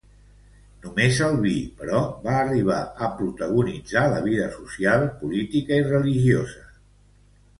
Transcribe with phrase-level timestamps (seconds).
[0.85, 1.51] Només el vi,
[1.81, 6.65] però, va arribar a protagonitzar la vida social, política i religiosa.